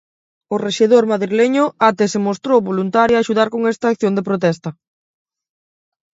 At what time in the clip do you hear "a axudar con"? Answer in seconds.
3.15-3.61